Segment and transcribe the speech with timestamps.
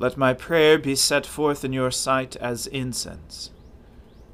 [0.00, 3.50] Let my prayer be set forth in your sight as incense,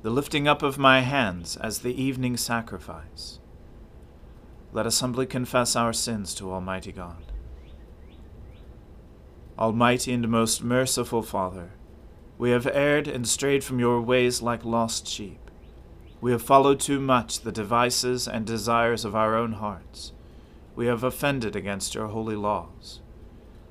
[0.02, 3.38] the lifting up of my hands as the evening sacrifice.
[4.74, 7.32] Let us humbly confess our sins to Almighty God.
[9.58, 11.70] Almighty and most merciful Father,
[12.36, 15.50] we have erred and strayed from your ways like lost sheep.
[16.20, 20.12] We have followed too much the devices and desires of our own hearts.
[20.76, 23.00] We have offended against your holy laws.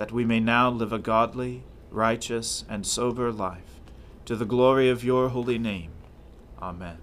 [0.00, 3.82] that we may now live a godly, righteous, and sober life,
[4.24, 5.90] to the glory of your holy name.
[6.58, 6.96] Amen.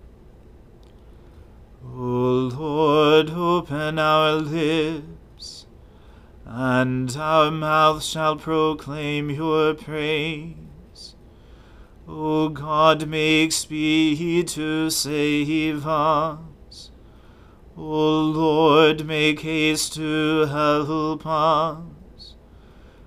[1.85, 5.67] O Lord, open our lips,
[6.43, 11.13] and our mouth shall proclaim your praise.
[12.07, 16.89] O God, make speed to save us.
[17.77, 21.77] O Lord, make haste to help us.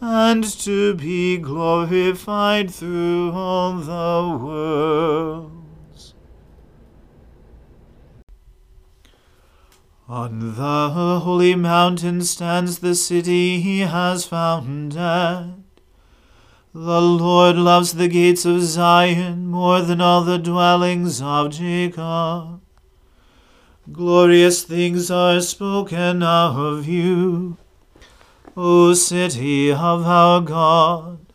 [0.00, 6.14] and to be glorified through all the worlds.
[10.08, 15.58] On the holy mountain stands the city he has founded
[16.74, 22.60] the Lord loves the gates of Zion more than all the dwellings of Jacob.
[23.90, 27.56] Glorious things are spoken of you,
[28.60, 31.32] O city of our God.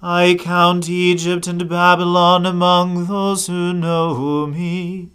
[0.00, 5.08] I count Egypt and Babylon among those who know me.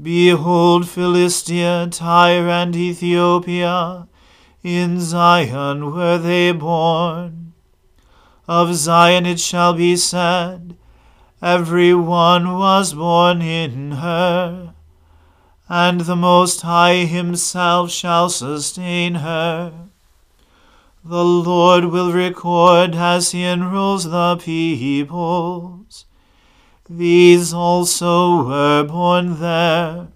[0.00, 4.06] Behold, Philistia, Tyre, and Ethiopia,
[4.62, 7.54] in Zion were they born.
[8.46, 10.76] Of Zion it shall be said,
[11.40, 14.74] Every one was born in her,
[15.66, 19.72] and the Most High himself shall sustain her.
[21.06, 26.06] The Lord will record as he enrolls the peoples.
[26.88, 30.08] These also were born there.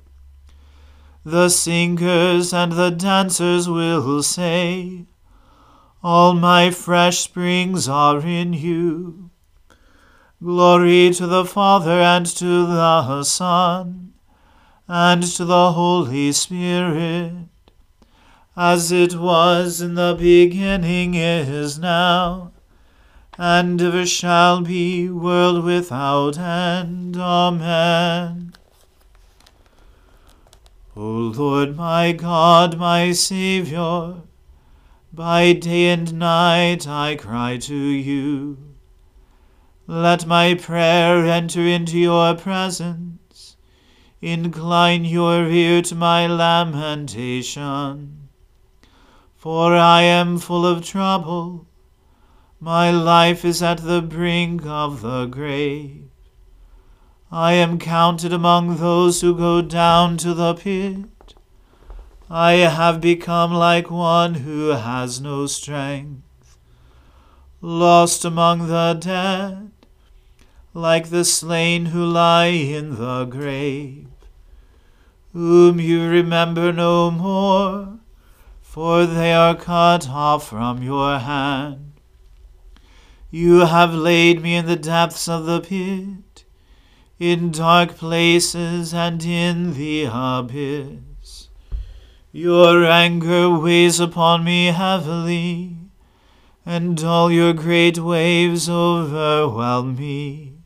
[1.24, 5.04] The singers and the dancers will say,
[6.02, 9.28] all my fresh springs are in you.
[10.42, 14.14] Glory to the Father and to the Son
[14.86, 17.48] and to the Holy Spirit,
[18.60, 22.50] as it was in the beginning is now,
[23.38, 27.16] and ever shall be, world without end.
[27.16, 28.52] Amen.
[30.96, 34.24] O Lord my God, my Saviour,
[35.12, 38.58] by day and night I cry to you.
[39.86, 43.56] Let my prayer enter into your presence.
[44.20, 48.18] Incline your ear to my lamentation.
[49.48, 51.66] For I am full of trouble.
[52.60, 56.10] My life is at the brink of the grave.
[57.32, 61.32] I am counted among those who go down to the pit.
[62.28, 66.58] I have become like one who has no strength,
[67.62, 69.70] lost among the dead,
[70.74, 74.08] like the slain who lie in the grave,
[75.32, 77.98] whom you remember no more,
[78.78, 81.94] for they are cut off from your hand.
[83.28, 86.44] You have laid me in the depths of the pit,
[87.18, 91.48] in dark places and in the abyss.
[92.30, 95.78] Your anger weighs upon me heavily,
[96.64, 100.58] and all your great waves overwhelm me.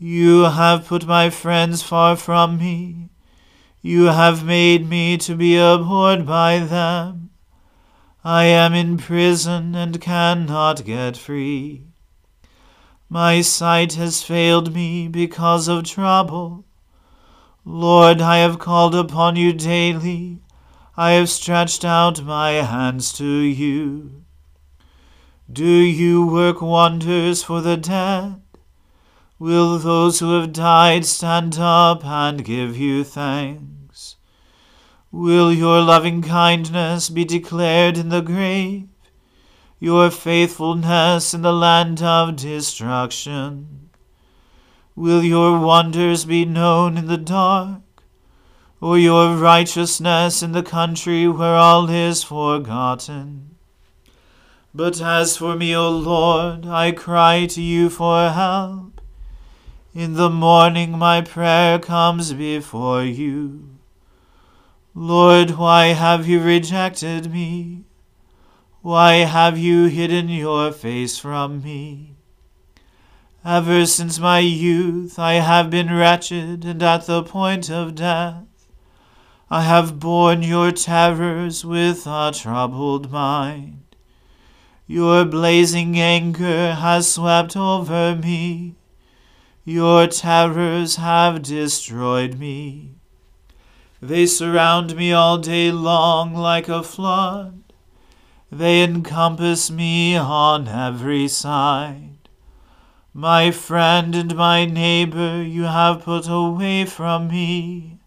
[0.00, 3.10] You have put my friends far from me.
[3.80, 7.30] You have made me to be abhorred by them.
[8.24, 11.84] I am in prison and cannot get free.
[13.08, 16.64] My sight has failed me because of trouble.
[17.64, 20.40] Lord, I have called upon you daily.
[20.96, 24.24] I have stretched out my hands to you.
[25.50, 28.42] Do you work wonders for the dead?
[29.40, 34.16] Will those who have died stand up and give you thanks?
[35.12, 38.88] Will your loving kindness be declared in the grave,
[39.78, 43.90] your faithfulness in the land of destruction?
[44.96, 48.02] Will your wonders be known in the dark,
[48.80, 53.54] or your righteousness in the country where all is forgotten?
[54.74, 58.97] But as for me, O Lord, I cry to you for help.
[59.94, 63.78] In the morning my prayer comes before you.
[64.94, 67.84] Lord, why have you rejected me?
[68.82, 72.16] Why have you hidden your face from me?
[73.42, 78.44] Ever since my youth I have been wretched and at the point of death.
[79.50, 83.96] I have borne your terrors with a troubled mind.
[84.86, 88.77] Your blazing anger has swept over me.
[89.68, 92.94] Your terrors have destroyed me.
[94.00, 97.74] They surround me all day long like a flood.
[98.50, 102.30] They encompass me on every side.
[103.12, 107.98] My friend and my neighbor you have put away from me,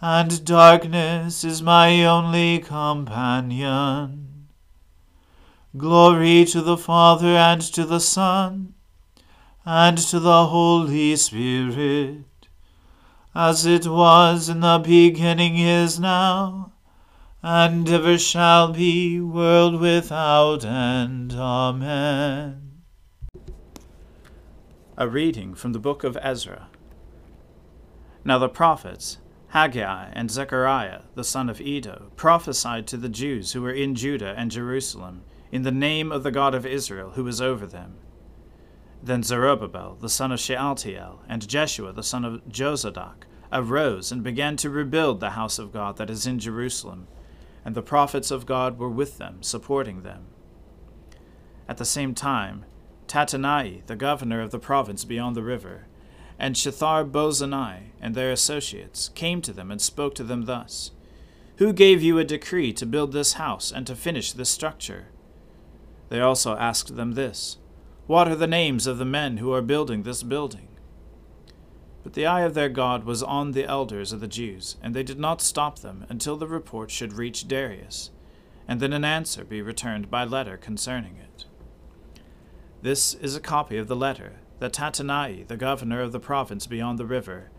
[0.00, 4.48] and darkness is my only companion.
[5.76, 8.74] Glory to the Father and to the Son
[9.64, 12.24] and to the Holy Spirit
[13.34, 16.72] as it was in the beginning is now,
[17.42, 21.32] and ever shall be, world without end.
[21.32, 22.82] Amen.
[24.96, 26.68] A reading from the book of Ezra.
[28.24, 29.18] Now the prophets,
[29.48, 34.34] Haggai and Zechariah, the son of Iddo, prophesied to the Jews who were in Judah
[34.36, 35.22] and Jerusalem,
[35.52, 37.96] in the name of the God of Israel, who was over them.
[39.02, 44.56] Then Zerubbabel, the son of Shealtiel, and Jeshua, the son of Jozadak, arose and began
[44.58, 47.06] to rebuild the house of God that is in Jerusalem,
[47.64, 50.26] and the prophets of God were with them, supporting them.
[51.68, 52.64] At the same time,
[53.06, 55.86] Tattenai, the governor of the province beyond the river,
[56.38, 60.92] and Shethar Bozenai and their associates came to them and spoke to them thus
[61.56, 65.08] Who gave you a decree to build this house and to finish this structure?
[66.08, 67.58] They also asked them this
[68.10, 70.66] what are the names of the men who are building this building?
[72.02, 75.04] But the eye of their God was on the elders of the Jews, and they
[75.04, 78.10] did not stop them until the report should reach Darius,
[78.66, 81.44] and then an answer be returned by letter concerning it.
[82.82, 86.98] This is a copy of the letter that Tattenai, the governor of the province beyond
[86.98, 87.52] the river,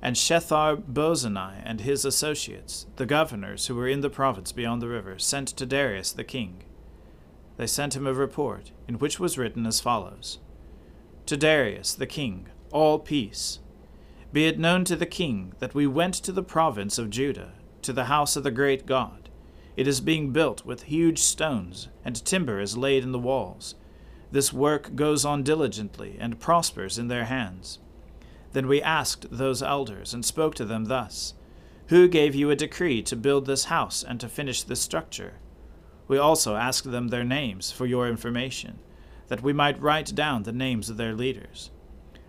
[0.00, 4.88] and Shethar Bozenai and his associates, the governors who were in the province beyond the
[4.88, 6.62] river, sent to Darius the king
[7.56, 10.38] they sent him a report, in which was written as follows
[11.26, 13.60] To Darius the king, all peace.
[14.32, 17.92] Be it known to the king that we went to the province of Judah, to
[17.92, 19.30] the house of the great God.
[19.76, 23.74] It is being built with huge stones, and timber is laid in the walls.
[24.30, 27.78] This work goes on diligently, and prospers in their hands.
[28.52, 31.34] Then we asked those elders, and spoke to them thus
[31.88, 35.34] Who gave you a decree to build this house and to finish this structure?
[36.08, 38.78] We also asked them their names for your information,
[39.28, 41.70] that we might write down the names of their leaders.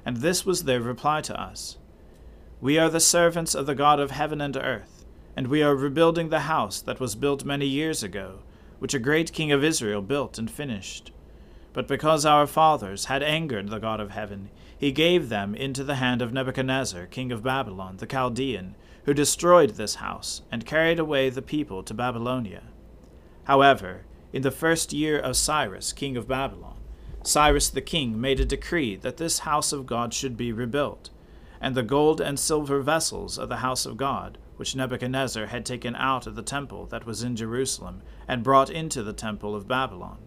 [0.05, 1.77] And this was their reply to us
[2.59, 5.05] We are the servants of the God of heaven and earth,
[5.35, 8.39] and we are rebuilding the house that was built many years ago,
[8.79, 11.11] which a great king of Israel built and finished.
[11.73, 15.95] But because our fathers had angered the God of heaven, he gave them into the
[15.95, 21.29] hand of Nebuchadnezzar, king of Babylon, the Chaldean, who destroyed this house, and carried away
[21.29, 22.63] the people to Babylonia.
[23.47, 26.77] However, in the first year of Cyrus, king of Babylon,
[27.23, 31.09] Cyrus the king made a decree that this house of God should be rebuilt,
[31.59, 35.95] and the gold and silver vessels of the house of God, which Nebuchadnezzar had taken
[35.95, 40.19] out of the temple that was in Jerusalem, and brought into the temple of Babylon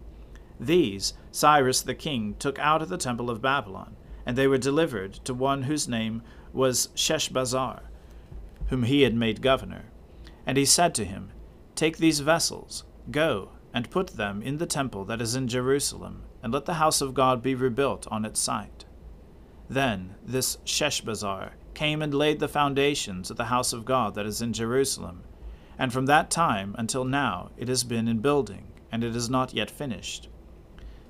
[0.61, 5.13] these Cyrus the king took out of the temple of Babylon, and they were delivered
[5.25, 6.21] to one whose name
[6.53, 7.81] was Sheshbazzar,
[8.67, 9.85] whom he had made governor.
[10.45, 11.31] And he said to him,
[11.73, 16.53] Take these vessels, go, and put them in the temple that is in Jerusalem, and
[16.53, 18.85] let the house of God be rebuilt on its site.
[19.69, 24.41] Then this Sheshbazzar came and laid the foundations of the house of God that is
[24.41, 25.23] in Jerusalem,
[25.79, 29.53] and from that time until now it has been in building, and it is not
[29.53, 30.27] yet finished.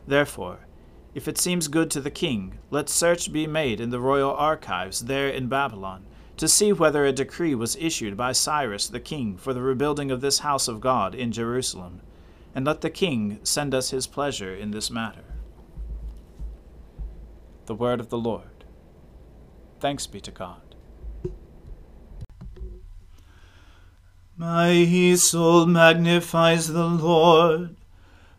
[0.05, 0.67] Therefore,
[1.13, 5.01] if it seems good to the king, let search be made in the royal archives
[5.05, 6.05] there in Babylon,
[6.41, 10.21] to see whether a decree was issued by Cyrus the king for the rebuilding of
[10.21, 12.01] this house of God in Jerusalem,
[12.55, 15.36] and let the king send us his pleasure in this matter.
[17.67, 18.65] The word of the Lord.
[19.79, 20.74] Thanks be to God.
[24.36, 27.75] My soul magnifies the Lord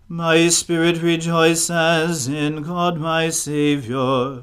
[0.08, 4.42] my spirit rejoices in God my Saviour,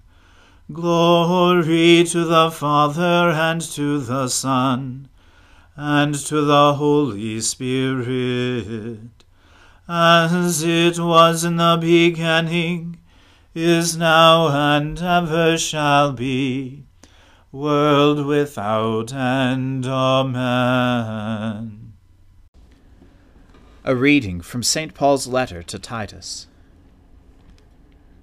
[0.73, 5.09] Glory to the Father and to the Son
[5.75, 8.99] and to the Holy Spirit,
[9.89, 12.99] as it was in the beginning,
[13.55, 16.83] is now, and ever shall be,
[17.51, 19.85] world without end.
[19.85, 21.11] Amen.
[23.83, 24.93] A reading from St.
[24.93, 26.47] Paul's letter to Titus.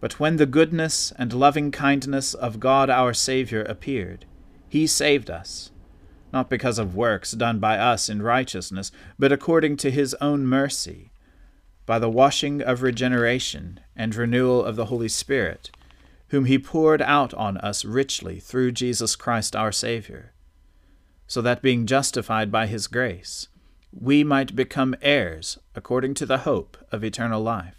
[0.00, 4.26] But when the goodness and loving kindness of God our Saviour appeared,
[4.68, 5.70] he saved us,
[6.32, 11.10] not because of works done by us in righteousness, but according to his own mercy,
[11.86, 15.70] by the washing of regeneration and renewal of the Holy Spirit,
[16.28, 20.32] whom he poured out on us richly through Jesus Christ our Saviour,
[21.26, 23.48] so that being justified by his grace,
[23.90, 27.77] we might become heirs according to the hope of eternal life.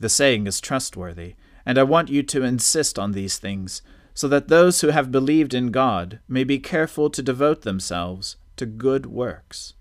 [0.00, 3.82] The saying is trustworthy, and I want you to insist on these things,
[4.14, 8.66] so that those who have believed in God may be careful to devote themselves to
[8.66, 9.74] good works.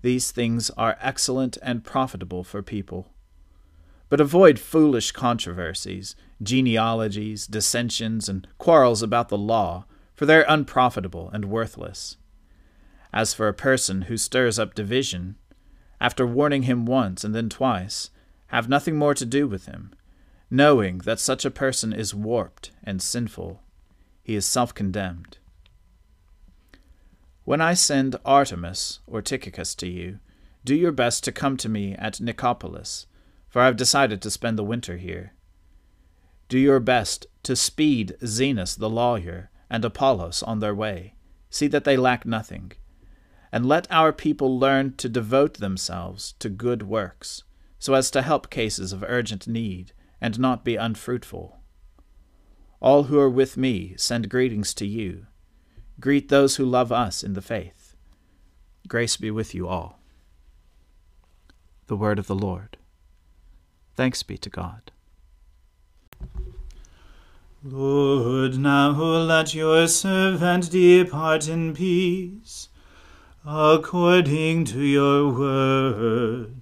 [0.00, 3.08] These things are excellent and profitable for people.
[4.08, 11.30] But avoid foolish controversies, genealogies, dissensions, and quarrels about the law, for they are unprofitable
[11.30, 12.16] and worthless.
[13.12, 15.36] As for a person who stirs up division,
[16.00, 18.10] after warning him once and then twice,
[18.52, 19.94] have nothing more to do with him,
[20.50, 23.62] knowing that such a person is warped and sinful.
[24.22, 25.38] He is self condemned.
[27.44, 30.18] When I send Artemas or Tychicus to you,
[30.64, 33.06] do your best to come to me at Nicopolis,
[33.48, 35.32] for I have decided to spend the winter here.
[36.48, 41.14] Do your best to speed Zenas the lawyer and Apollos on their way.
[41.48, 42.72] See that they lack nothing.
[43.50, 47.42] And let our people learn to devote themselves to good works,
[47.82, 51.58] so as to help cases of urgent need and not be unfruitful.
[52.78, 55.26] All who are with me send greetings to you.
[55.98, 57.96] Greet those who love us in the faith.
[58.86, 59.98] Grace be with you all.
[61.88, 62.76] The word of the Lord.
[63.96, 64.92] Thanks be to God.
[67.64, 72.68] Lord, now let your servant depart in peace,
[73.44, 76.61] according to your word.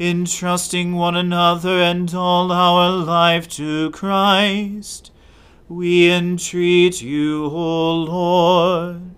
[0.00, 5.10] entrusting one another and all our life to Christ.
[5.68, 9.14] We entreat you, O Lord.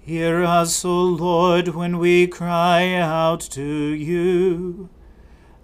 [0.00, 4.88] Hear us, O Lord, when we cry out to you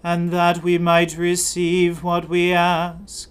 [0.03, 3.29] and that we might receive what we ask.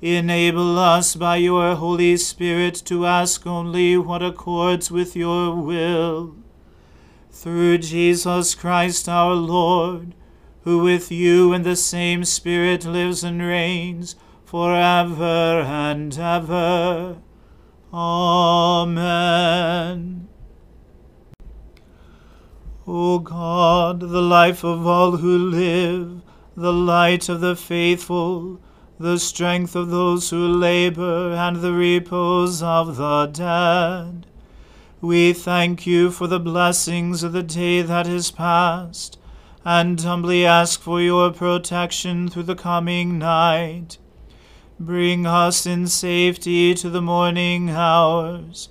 [0.00, 6.43] Enable us by your Holy Spirit to ask only what accords with your will.
[7.34, 10.14] Through Jesus Christ our Lord,
[10.62, 17.18] who with you in the same Spirit lives and reigns for ever and ever.
[17.92, 19.08] Amen.
[22.86, 26.22] O God, the life of all who live,
[26.56, 28.60] the light of the faithful,
[28.98, 34.26] the strength of those who labor, and the repose of the dead.
[35.04, 39.18] We thank you for the blessings of the day that is past,
[39.62, 43.98] and humbly ask for your protection through the coming night.
[44.80, 48.70] Bring us in safety to the morning hours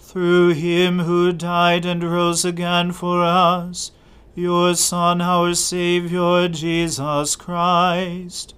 [0.00, 3.90] through him who died and rose again for us,
[4.34, 8.54] your Son, our Saviour, Jesus Christ.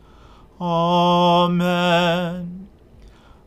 [0.61, 1.87] Amen.